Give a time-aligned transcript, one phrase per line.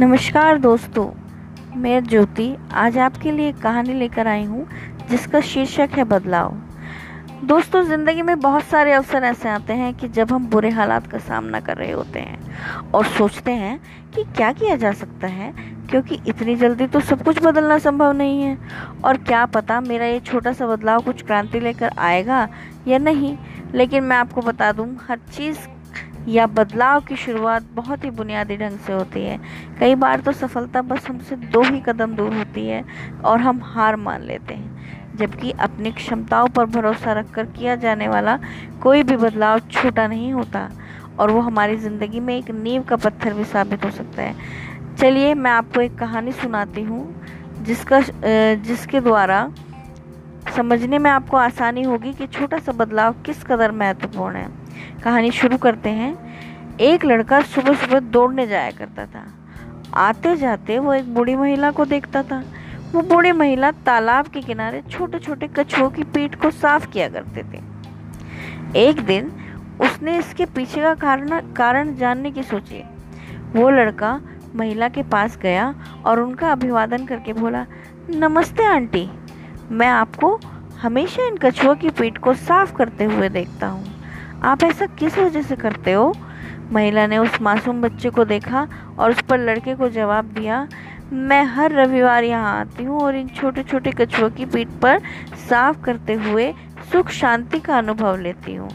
[0.00, 1.06] नमस्कार दोस्तों,
[1.76, 4.66] मैं ज्योति आज आपके लिए एक कहानी लेकर आई हूँ,
[5.10, 6.54] जिसका शीर्षक है बदलाव।
[7.44, 11.18] दोस्तों, ज़िंदगी में बहुत सारे अवसर ऐसे आते हैं कि जब हम बुरे हालात का
[11.18, 13.78] सामना कर रहे होते हैं और सोचते हैं
[14.14, 15.52] कि क्या किया जा सकता है,
[15.90, 18.58] क्योंकि इतनी जल्दी तो सब कुछ बदलना संभव नहीं है।
[19.04, 22.48] और क्या पता मेरा ये छोटा सा बदलाव कुछ क्रांति लेकर आएगा
[22.88, 23.36] या नहीं,
[23.74, 25.58] लेकिन मैं आपको बता दूँ, हर चीज़
[26.28, 29.38] या बदलाव की शुरुआत बहुत ही बुनियादी ढंग से होती है।
[29.80, 32.84] कई बार तो सफलता बस हमसे दो ही कदम दूर होती है
[33.24, 38.38] और हम हार मान लेते हैं, जबकि अपनी क्षमताओं पर भरोसा रखकर किया जाने वाला
[38.82, 40.68] कोई भी बदलाव छोटा नहीं होता
[41.18, 44.34] और वो हमारी ज़िंदगी में एक नींव का पत्थर भी साबित हो सकता है।
[44.96, 47.22] चलिए, मैं आपको एक कहानी सुनाती हूँ,
[47.62, 48.00] जिसका
[48.56, 49.48] जिसके द्वारा
[50.56, 54.63] समझने में आपको आसानी होगी कि छोटा सा बदलाव किस कदर महत्वपूर्ण है।
[55.04, 59.24] कहानी शुरू करते हैं। एक लड़का सुबह सुबह दौड़ने जाया करता था।
[59.94, 62.42] आते जाते वो एक बूढ़ी महिला को देखता था।
[62.92, 67.42] वो बूढ़ी महिला तालाब के किनारे छोटे छोटे कछुओं की पीठ को साफ़ किया करते
[67.42, 67.62] थे।
[68.80, 69.30] एक दिन
[69.80, 72.82] उसने इसके पीछे का कारण कारण जानने की सोची।
[73.52, 74.20] वो लड़का
[74.56, 75.74] महिला के पास गया
[76.06, 77.66] और उनका अभिवादन करके बोला,
[78.10, 79.08] नमस्ते आंटी,
[79.70, 80.38] मैं आपको
[80.82, 83.93] हमेशा इन कछुओं की पीठ को साफ़ करते हुए देखता हूँ।
[84.44, 86.12] आप ऐसा किस वजह से करते हो?
[86.72, 88.66] महिला ने उस मासूम बच्चे को देखा
[88.98, 90.66] और उस पर लड़के को जवाब दिया,
[91.12, 95.00] मैं हर रविवार यहाँ आती हूँ और इन छोटे छोटे कछुओं की पीठ पर
[95.48, 96.52] साफ़ करते हुए
[96.92, 98.68] सुख शांति का अनुभव लेती हूँ।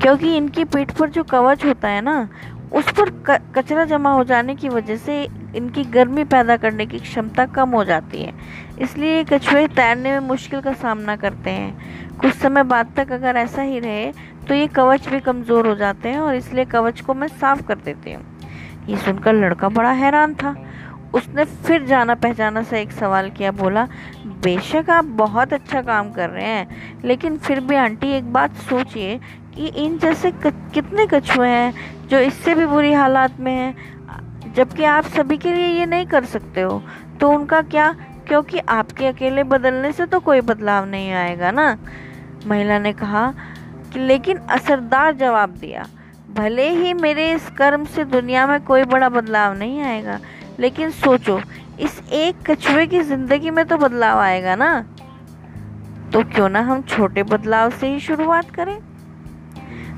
[0.00, 2.28] क्योंकि इनकी पीठ पर जो कवच होता है ना,
[2.72, 3.10] उस पर
[3.54, 5.26] कचरा जमा हो जाने की वजह से
[5.56, 8.32] इनकी गर्मी पैदा करने की क्षमता कम हो जाती है।
[8.80, 13.62] इसलिए कछुए तैरने में मुश्किल का सामना करते हैं। कुछ समय बाद तक अगर ऐसा
[13.62, 14.10] ही रहे
[14.48, 17.76] तो ये कवच भी कमज़ोर हो जाते हैं और इसलिए कवच को मैं साफ़ कर
[17.76, 18.22] देती हूँ।
[18.88, 20.54] ये सुनकर लड़का बड़ा हैरान था।
[21.14, 23.86] उसने फिर जाना पहचाना सा एक सवाल किया, बोला,
[24.42, 29.18] बेशक आप बहुत अच्छा काम कर रहे हैं, लेकिन फिर भी आंटी एक बात सोचिए
[29.54, 33.74] कि इन जैसे कितने कछुए हैं जो इससे भी बुरी हालात में हैं?
[34.56, 36.82] जबकि आप सभी के लिए ये नहीं कर सकते हो।
[37.20, 37.92] तो उनका क्या?
[38.28, 41.76] क्योंकि आपके अकेले बदलने से तो कोई बदलाव नहीं आएगा ना?
[42.46, 43.30] महिला ने कहा
[43.92, 45.86] कि लेकिन असरदार जवाब दिया।
[46.30, 50.18] भले ही मेरे इस कर्म से दुनिया में कोई बड़ा बदलाव नहीं आएगा,
[50.60, 51.40] लेकिन सोचो,
[51.80, 54.80] इस एक कछुए की ज़िंदगी में तो बदलाव आएगा ना?
[56.12, 58.78] तो क्यों ना हम छोटे बदलाव से ही शुरुआत करें?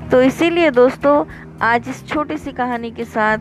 [0.09, 1.25] तो इसीलिए दोस्तों,
[1.61, 3.37] आज इस छोटी सी कहानी के साथ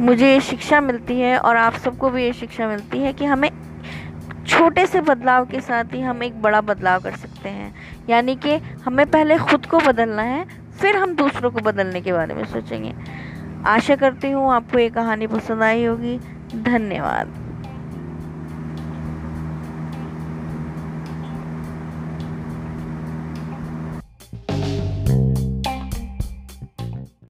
[0.00, 3.50] मुझे ये शिक्षा मिलती है और आप सबको भी ये शिक्षा मिलती है कि हमें
[4.46, 7.74] छोटे से बदलाव के साथ ही हम एक बड़ा बदलाव कर सकते हैं।
[8.08, 10.44] यानी कि हमें पहले खुद को बदलना है,
[10.80, 12.94] फिर हम दूसरों को बदलने के बारे में सोचेंगे।
[13.66, 16.18] आशा करती हूँ आपको ये कहानी पसंद आई होगी।
[16.56, 17.49] धन्यवाद।